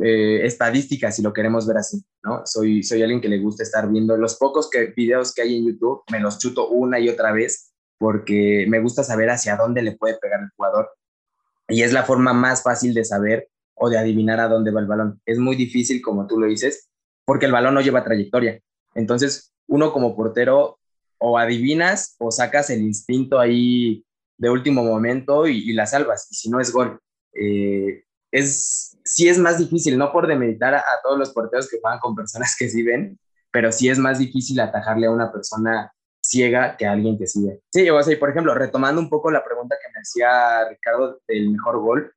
[0.00, 2.42] eh, estadísticas, si lo queremos ver así, ¿no?
[2.44, 6.02] Soy, soy alguien que le gusta estar viendo los pocos videos que hay en YouTube,
[6.12, 10.16] me los chuto una y otra vez porque me gusta saber hacia dónde le puede
[10.18, 10.90] pegar el jugador.
[11.68, 14.86] Y es la forma más fácil de saber o de adivinar a dónde va el
[14.86, 15.20] balón.
[15.26, 16.88] Es muy difícil, como tú lo dices,
[17.24, 18.60] porque el balón no lleva trayectoria.
[18.94, 20.78] Entonces, uno como portero
[21.18, 24.04] o adivinas o sacas el instinto ahí
[24.38, 27.00] de último momento y, y la salvas, y si no es gol.
[27.34, 31.98] Eh, es, sí es más difícil, no por demeditar a, todos los porteros que juegan
[31.98, 33.18] con personas que sí ven,
[33.50, 37.44] pero sí es más difícil atajarle a una persona ciega que a alguien que sí
[37.44, 37.60] ve.
[37.72, 41.78] Sí, o sea, por ejemplo, retomando un poco la pregunta que hacía Ricardo del mejor
[41.80, 42.12] gol,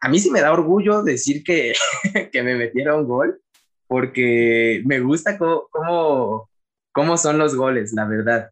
[0.00, 1.72] a mí sí me da orgullo decir que,
[2.32, 3.40] que me metieron gol,
[3.86, 6.50] porque me gusta cómo, cómo,
[6.92, 8.50] cómo son los goles, la verdad.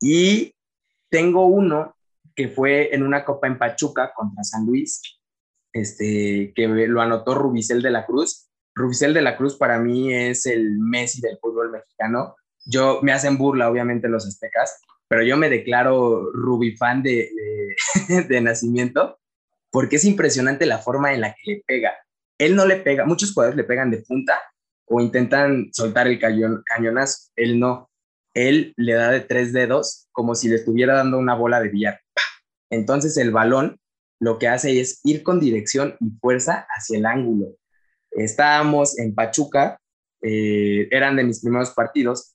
[0.00, 0.54] Y
[1.10, 1.96] tengo uno
[2.34, 5.02] que fue en una copa en Pachuca contra San Luis,
[5.72, 8.48] este, que lo anotó Rubicel de la Cruz.
[8.74, 12.36] Rubicel de la Cruz para mí es el Messi del fútbol mexicano.
[12.64, 17.30] Yo me hacen burla, obviamente, los aztecas, pero yo me declaro Rubifan de,
[18.28, 19.18] de, nacimiento
[19.70, 21.94] porque es impresionante la forma en la que le pega.
[22.38, 24.38] Él no le pega, muchos jugadores le pegan de punta
[24.86, 27.30] o intentan soltar el cañón, cañonazo.
[27.36, 27.90] Él no.
[28.34, 32.00] Él le da de tres dedos como si le estuviera dando una bola de billar.
[32.70, 33.78] Entonces el balón
[34.20, 37.56] lo que hace es ir con dirección y fuerza hacia el ángulo.
[38.10, 39.78] Estábamos en Pachuca,
[40.22, 42.34] eh, eran de mis primeros partidos,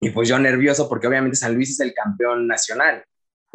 [0.00, 3.04] y pues yo nervioso porque obviamente San Luis es el campeón nacional.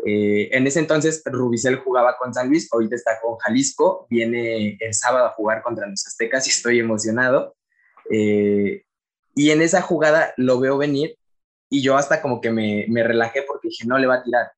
[0.06, 4.94] Eh, en ese entonces Rubicel jugaba con San Luis, ahorita está con Jalisco, viene el
[4.94, 7.56] sábado a jugar contra los aztecas y estoy emocionado.
[8.10, 8.84] Eh,
[9.36, 11.16] y en esa jugada lo veo venir
[11.70, 14.52] y yo hasta como que me, me relajé porque dije, no le va a tirar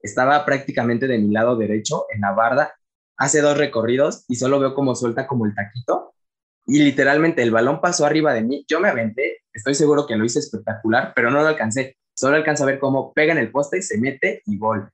[0.00, 2.74] estaba prácticamente de mi lado derecho en la barda,
[3.16, 6.14] hace dos recorridos y solo veo como suelta como el taquito
[6.66, 10.24] y literalmente el balón pasó arriba de mí, yo me aventé, estoy seguro que lo
[10.24, 13.78] hice espectacular, pero no lo alcancé, solo alcanzo a ver cómo pega en el poste
[13.78, 14.90] y se mete y gol.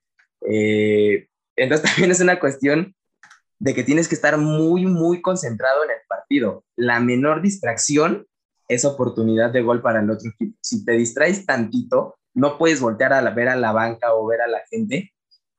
[0.48, 2.94] Eh, entonces también es una cuestión
[3.59, 6.64] de que tienes que estar muy, muy concentrado en el partido.
[6.77, 8.27] La menor distracción
[8.68, 10.57] es oportunidad de gol para el otro equipo.
[10.61, 14.48] Si te distraes tantito, no puedes voltear a ver a la banca o ver a
[14.48, 15.12] la gente,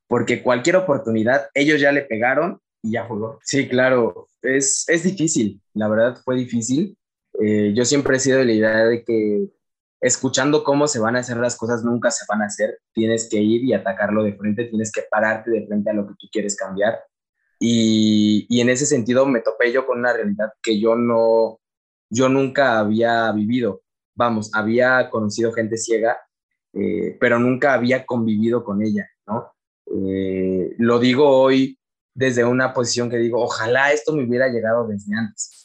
[0.08, 3.40] porque cualquier oportunidad, ellos ya le pegaron y ya jugó.
[3.44, 6.98] Sí, claro, es, es difícil, la verdad fue difícil.
[7.42, 9.50] Eh, yo siempre he sido de la idea de que
[10.02, 13.38] escuchando cómo se van a hacer las cosas nunca se van a hacer, tienes que
[13.38, 16.56] ir y atacarlo de frente, tienes que pararte de frente a lo que tú quieres
[16.56, 17.00] cambiar.
[17.60, 21.60] Y, y en ese sentido me topé yo con una realidad que yo no,
[22.10, 23.82] yo nunca había vivido.
[24.16, 26.18] Vamos, había conocido gente ciega
[26.76, 29.54] eh, pero nunca había convivido con ella, ¿no?
[29.86, 31.80] Eh, lo digo hoy
[32.14, 35.65] desde una posición que digo, ojalá esto me hubiera llegado desde antes.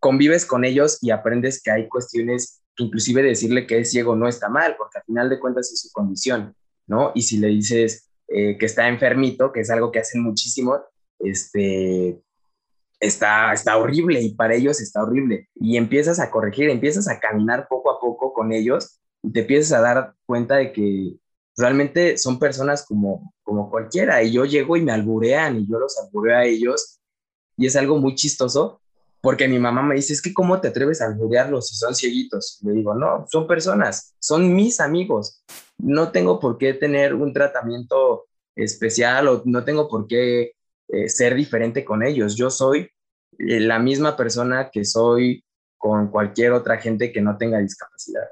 [0.00, 4.28] Convives con ellos y aprendes que hay cuestiones que inclusive decirle que es ciego no
[4.28, 6.54] está mal, porque al final de cuentas es su condición,
[6.86, 7.12] ¿no?
[7.14, 10.78] Y si le dices eh, que está enfermito, que es algo que hacen muchísimo,
[11.18, 12.20] este,
[13.00, 15.48] está, está horrible y para ellos está horrible.
[15.54, 19.78] Y empiezas a corregir, empiezas a caminar poco a poco con ellos y te empiezas
[19.78, 21.14] a dar cuenta de que
[21.56, 25.98] realmente son personas como, como cualquiera y yo llego y me alburean y yo los
[25.98, 27.00] albureo a ellos
[27.56, 28.82] y es algo muy chistoso
[29.26, 32.60] porque mi mamá me dice, es que cómo te atreves a alburearlos si son cieguitos.
[32.62, 35.42] Le digo, no, son personas, son mis amigos.
[35.78, 40.52] No tengo por qué tener un tratamiento especial o no tengo por qué
[40.86, 42.36] eh, ser diferente con ellos.
[42.36, 42.88] Yo soy
[43.36, 45.42] eh, la misma persona que soy
[45.76, 48.28] con cualquier otra gente que no tenga discapacidad.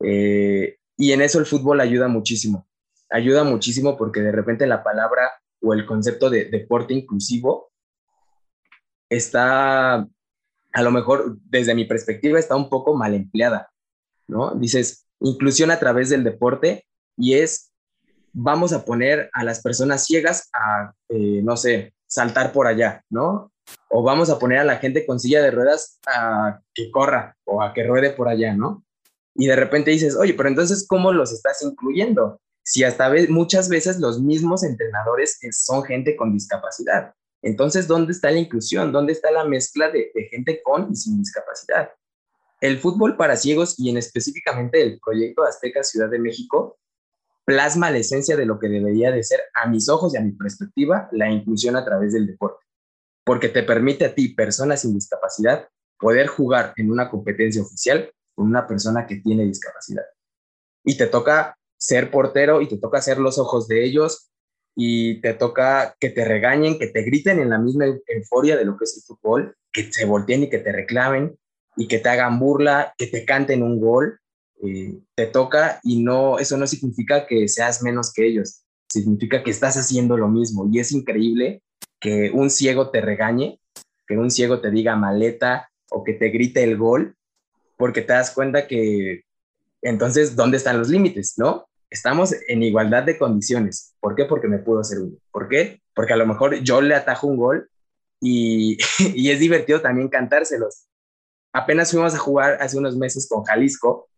[0.00, 2.68] Eh, y en eso el fútbol ayuda muchísimo.
[3.08, 7.72] Ayuda muchísimo porque de repente la palabra o el concepto de deporte inclusivo
[9.08, 10.06] está,
[10.74, 13.70] a lo mejor desde mi perspectiva, está un poco mal empleada,
[14.26, 14.54] ¿no?
[14.56, 16.84] Dices, inclusión a través del deporte
[17.16, 17.72] y es,
[18.32, 23.52] vamos a poner a las personas ciegas a, eh, no sé, saltar por allá, ¿no?
[23.88, 27.62] O vamos a poner a la gente con silla de ruedas a que corra o
[27.62, 28.84] a que ruede por allá, ¿no?
[29.36, 32.40] Y de repente dices, oye, pero entonces, ¿cómo los estás incluyendo?
[32.64, 37.14] Si hasta muchas veces los mismos entrenadores son gente con discapacidad.
[37.44, 38.90] Entonces, ¿dónde está la inclusión?
[38.90, 41.90] ¿Dónde está la mezcla de, gente con y sin discapacidad?
[42.58, 46.78] El fútbol para ciegos y en específicamente el proyecto Azteca Ciudad de México
[47.44, 50.32] plasma la esencia de lo que debería de ser, a mis ojos y a mi
[50.32, 52.64] perspectiva, la inclusión a través del deporte.
[53.26, 58.46] Porque te permite a ti, persona sin discapacidad, poder jugar en una competencia oficial con
[58.46, 60.04] una persona que tiene discapacidad.
[60.82, 64.30] Y te toca ser portero y te toca ser los ojos de ellos
[64.76, 68.76] y te toca que te regañen, que te griten en la misma euforia de lo
[68.76, 71.36] que es el fútbol, que se volteen y que te reclamen
[71.76, 74.18] y que te hagan burla, que te canten un gol,
[74.62, 79.50] eh, te toca y no, eso no significa que seas menos que ellos, significa que
[79.50, 81.62] estás haciendo lo mismo y es increíble
[82.00, 83.60] que un ciego te regañe,
[84.06, 87.16] que un ciego te diga maleta o que te grite el gol,
[87.76, 89.24] porque te das cuenta que
[89.84, 91.34] entonces, ¿dónde están los límites?
[91.36, 91.68] ¿No?
[91.94, 93.94] Estamos en igualdad de condiciones.
[94.00, 94.24] ¿Por qué?
[94.24, 95.16] Porque me puedo hacer uno.
[95.30, 95.80] ¿Por qué?
[95.94, 97.70] Porque a lo mejor yo le atajo un gol
[98.20, 98.76] y,
[99.14, 100.86] y es divertido también cantárselos.
[101.52, 104.08] Apenas fuimos a jugar hace unos meses con Jalisco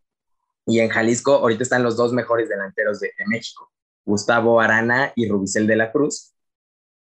[0.65, 3.71] y en Jalisco ahorita están los dos mejores delanteros de, México,
[4.05, 6.35] Gustavo Arana y Rubicel de la Cruz.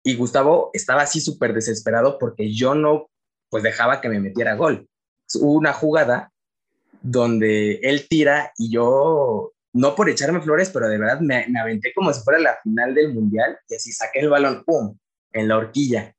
[0.03, 3.09] Y Gustavo estaba así súper desesperado porque yo no,
[3.49, 4.89] pues dejaba que me metiera gol.
[5.35, 6.33] Hubo una jugada
[7.01, 12.13] donde él tira y yo no por echarme flores, pero de verdad me, aventé como
[12.13, 14.97] si fuera la final del mundial y así saqué el balón, ¡pum!,
[15.33, 16.15] en la horquilla.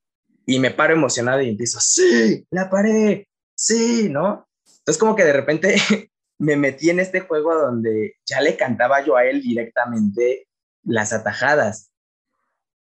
[0.46, 4.48] Y me paro emocionado y empiezo, sí, la paré, sí, ¿no?
[4.80, 5.76] Entonces como que de repente
[6.40, 10.48] me metí en este juego donde ya le cantaba yo a él directamente
[10.84, 11.92] las atajadas.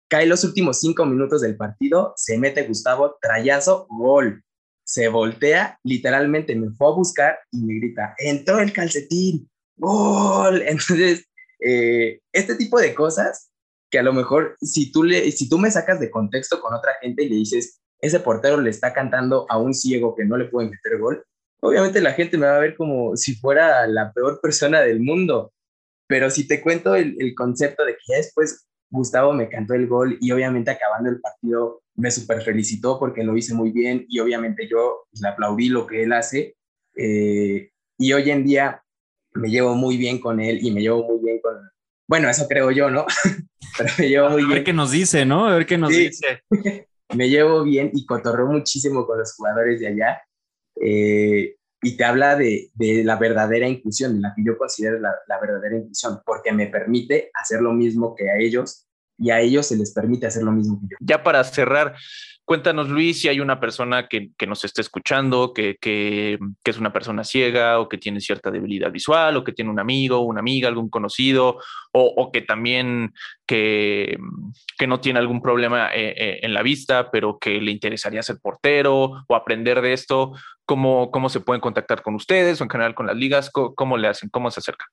[0.09, 4.43] Cae los últimos cinco minutos del partido, se mete Gustavo, trayazo, gol.
[4.85, 10.63] Se voltea, literalmente me fue a buscar y me grita, entró el calcetín, gol.
[10.67, 11.25] Entonces,
[11.61, 13.51] eh, este tipo de cosas
[13.91, 16.93] que a lo mejor si tú, le, si tú me sacas de contexto con otra
[17.01, 20.45] gente y le dices, ese portero le está cantando a un ciego que no le
[20.45, 21.25] puede meter gol,
[21.61, 25.53] obviamente la gente me va a ver como si fuera la peor persona del mundo.
[26.07, 29.87] Pero si te cuento el, el concepto de que ya después Gustavo me cantó el
[29.87, 34.21] gol y obviamente acabando el partido me super felicitó porque lo hice muy bien y
[34.21, 36.57] obviamente yo le aplaudí lo que él hace.
[36.97, 38.83] Eh, y hoy en día
[39.39, 41.57] me llevo muy bien con él y me llevo muy bien con...
[42.09, 43.07] Bueno, eso creo yo, ¿no?
[43.79, 44.53] Pero me llevo muy bien.
[44.53, 45.47] A ver qué nos dice, ¿no?
[45.47, 46.43] A ver qué nos dice.
[47.15, 50.23] me llevo bien y cotorreo muchísimo con los jugadores de allá.
[50.81, 55.15] Eh, y te habla de, de, la verdadera inclusión, de la que yo considero la,
[55.29, 58.88] la, verdadera inclusión, porque me permite hacer lo mismo que a ellos
[59.19, 60.81] y a ellos se les permite hacer lo mismo.
[61.01, 61.95] Ya para cerrar,
[62.49, 67.79] Cuéntanos, Luis, si hay una persona que, nos esté escuchando, que, es una persona ciega
[67.79, 71.59] o que tiene cierta debilidad visual o que tiene un amigo, una amiga, algún conocido
[71.93, 73.13] o, que también
[73.47, 74.17] que,
[74.87, 79.25] no tiene algún problema eh, eh, en la vista, pero que le interesaría ser portero
[79.29, 80.33] o aprender de esto.
[80.65, 83.51] ¿Cómo, cómo se pueden contactar con ustedes o en general con las ligas?
[83.51, 84.31] ¿Cómo, le hacen?
[84.31, 84.89] ¿Cómo se acercan?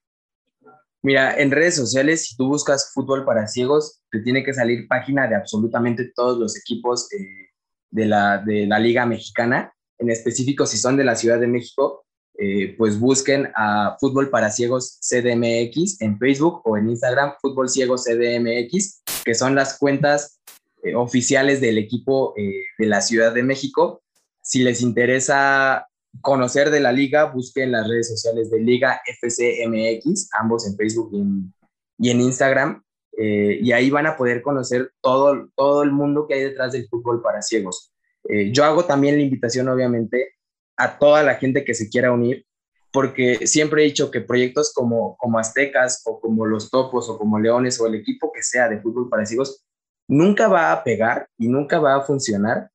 [1.02, 5.28] Mira, en redes sociales, si tú buscas fútbol para ciegos, te tiene que salir página
[5.28, 7.50] de absolutamente todos los equipos eh,
[7.90, 12.04] de la, de la Liga Mexicana, en específico si son de la Ciudad de México,
[12.38, 18.04] eh, pues busquen a Fútbol para Ciegos CDMX en Facebook o en Instagram, Fútbol Ciegos
[18.04, 20.40] CDMX, que son las cuentas
[20.82, 24.02] eh, oficiales del equipo de la Ciudad de México.
[24.42, 25.86] Si les interesa
[26.20, 31.20] conocer de la liga, busquen las redes sociales de Liga FCMX, ambos en Facebook y
[31.20, 31.54] en,
[31.98, 32.82] y en Instagram.
[33.18, 36.86] Eh, y ahí van a poder conocer todo, todo el mundo que hay detrás del
[36.88, 37.92] fútbol para ciegos.
[38.28, 40.34] Eh, yo hago también la invitación, obviamente,
[40.76, 42.44] a toda la gente que se quiera unir,
[42.92, 47.38] porque siempre he dicho que proyectos como, como Aztecas o como los Topos o como
[47.38, 49.64] Leones o el equipo que sea de fútbol para ciegos,
[50.08, 52.70] nunca va a pegar y nunca va a funcionar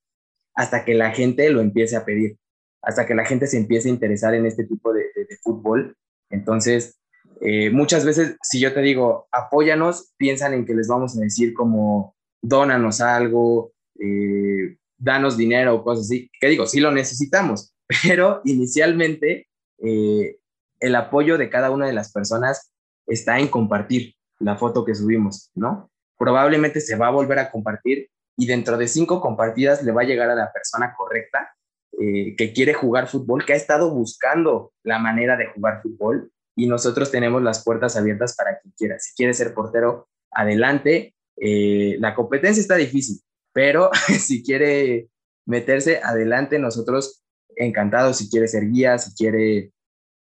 [0.56, 2.38] hasta que la gente lo empiece a pedir,
[2.82, 5.04] hasta que la gente se empiece a interesar en este tipo de,
[5.44, 5.96] fútbol.
[6.30, 7.00] Entonces,
[7.42, 11.54] eh, muchas veces, si yo te digo, apóyanos, piensan en que les vamos a decir
[11.54, 16.30] como, dónanos algo, eh, danos dinero o cosas así.
[16.40, 17.74] Que digo, sí lo necesitamos,
[18.04, 19.48] pero inicialmente
[19.80, 20.38] eh,
[20.80, 22.72] el apoyo de cada una de las personas
[23.08, 25.92] está en compartir la foto que subimos, ¿no?
[26.18, 30.06] Probablemente se va a volver a compartir y dentro de cinco compartidas le va a
[30.06, 31.52] llegar a la persona correcta
[32.00, 37.12] que quiere jugar fútbol, que ha estado buscando la manera de jugar fútbol y nosotros
[37.12, 39.00] tenemos las puertas abiertas para quien quiera.
[39.00, 41.16] Si quiere ser portero, adelante.
[41.38, 43.22] Eh, la competencia está difícil,
[43.54, 43.90] pero
[44.20, 45.10] si quiere
[45.46, 47.24] meterse adelante, nosotros
[47.56, 49.72] encantados, si quiere ser guía, si quiere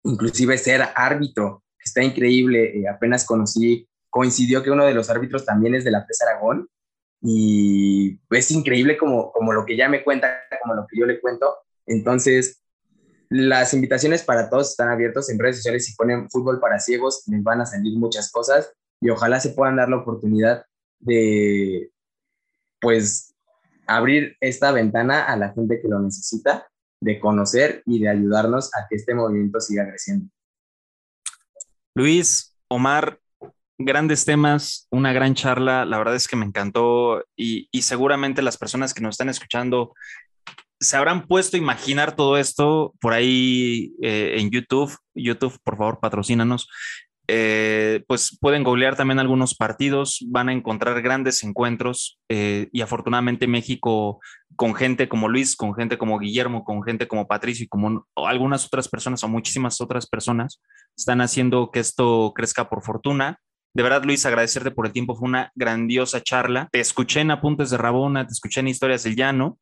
[0.03, 2.80] inclusive ser árbitro, está increíble.
[2.80, 6.70] Eh, apenas conocí, coincidió que uno de los árbitros también es de la PES Aragón
[7.22, 11.20] y es increíble como, como lo que ya me cuenta, como lo que yo le
[11.20, 11.57] cuento.
[11.86, 12.62] Entonces,
[13.30, 15.86] las invitaciones para todos están abiertas en redes sociales.
[15.86, 19.76] Si ponen fútbol para ciegos, les van a salir muchas cosas y ojalá se puedan
[19.76, 20.66] dar la oportunidad
[20.99, 21.91] de,
[22.80, 23.36] pues,
[23.88, 26.68] abrir esta ventana a la gente que lo necesita,
[27.01, 30.30] de conocer y de ayudarnos a que este movimiento siga creciendo.
[31.95, 33.20] Luis, Omar,
[33.78, 38.93] grandes temas, una gran charla, la verdad es que me encantó y, seguramente las personas
[38.93, 39.93] que nos están escuchando
[40.80, 44.95] se habrán puesto a imaginar todo esto por ahí eh, en YouTube.
[45.13, 46.67] YouTube, por favor, patrocínanos.
[47.32, 53.45] Eh, pues pueden googlear también algunos partidos, van a encontrar grandes encuentros eh, y afortunadamente
[53.45, 54.19] México
[54.55, 58.65] con gente como Luis, con gente como Guillermo, con gente como Patricio y como algunas
[58.65, 60.59] otras personas o muchísimas otras personas
[60.97, 63.38] están haciendo que esto crezca por fortuna.
[63.75, 65.15] De verdad, Luis, agradecerte por el tiempo.
[65.15, 66.67] Fue una grandiosa charla.
[66.71, 69.59] Te escuché en Apuntes de Rabona, te escuché en Historias del Llano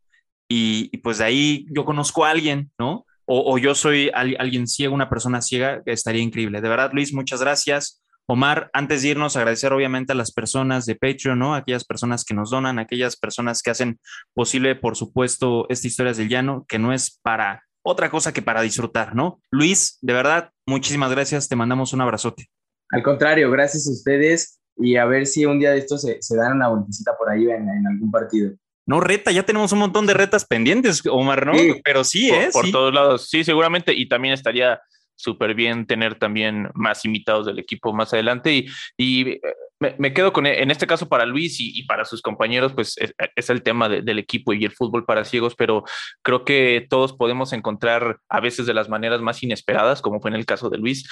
[0.47, 3.05] y, pues de ahí yo conozco a alguien, ¿no?
[3.29, 6.61] o, yo soy alguien ciego, una persona ciega, estaría increíble.
[6.61, 8.01] De verdad, Luis, muchas gracias.
[8.25, 11.53] Omar, antes de irnos, agradecer obviamente a las personas de Patreon, ¿no?
[11.53, 13.99] Aquellas personas que nos donan, aquellas personas que hacen
[14.33, 18.61] posible, por supuesto, esta historia del llano, que no es para otra cosa que para
[18.61, 19.41] disfrutar, ¿no?
[19.51, 22.47] Luis, de verdad, muchísimas gracias, te mandamos un abrazote.
[22.91, 26.53] Al contrario, gracias a ustedes y a ver si un día de estos se, dan
[26.53, 28.53] una vueltecita por ahí en algún partido.
[28.87, 31.53] No reta, ya tenemos un montón de retas pendientes, Omar, ¿no?
[31.83, 32.49] Pero sí, por, ¿eh?
[32.53, 33.93] Por todos lados, sí, seguramente.
[33.93, 34.79] Y también estaría
[35.17, 38.53] súper bien tener también más invitados del equipo más adelante.
[38.53, 39.41] Y, y eh,
[39.79, 42.95] me, quedo con, en este caso para Luis y, para sus compañeros, pues
[43.35, 45.83] es, el tema del equipo y el fútbol para ciegos, pero
[46.23, 50.35] creo que todos podemos encontrar a veces de las maneras más inesperadas, como fue en
[50.35, 51.07] el caso de Luis,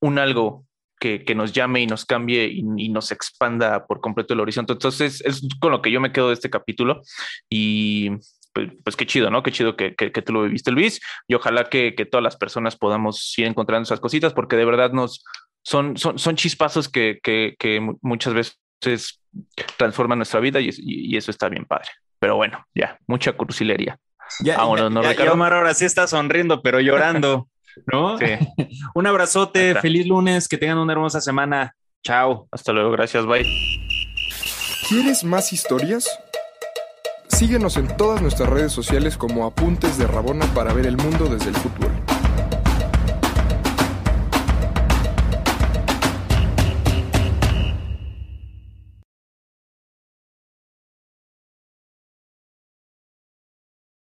[0.00, 0.66] un algo
[1.00, 4.74] que, nos llame y nos cambie y, nos expanda por completo el horizonte.
[4.74, 7.02] Entonces, es con lo que yo me quedo de este capítulo
[7.48, 8.10] y
[8.52, 9.42] pues, pues qué chido, ¿no?
[9.42, 12.76] Qué chido que, que, tú lo viviste, Luis, y ojalá que, que, todas las personas
[12.76, 15.24] podamos ir encontrando esas cositas porque de verdad nos
[15.62, 17.18] son, son, son chispazos que,
[18.02, 19.20] muchas veces
[19.76, 21.88] transforman nuestra vida y, y, eso está bien padre.
[22.18, 23.98] Pero bueno, ya, mucha cursilería.
[24.40, 27.48] Ya, ¿no, ahora sí está sonriendo, pero llorando.
[27.86, 28.18] ¿No?
[28.18, 28.26] Sí.
[28.94, 31.74] Un abrazote, feliz lunes, que tengan una hermosa semana.
[32.02, 32.48] Chao.
[32.50, 33.44] Hasta luego, gracias, bye.
[34.88, 36.08] ¿Quieres más historias?
[37.28, 41.50] Síguenos en todas nuestras redes sociales como Apuntes de Rabona para ver el mundo desde
[41.50, 41.92] el fútbol.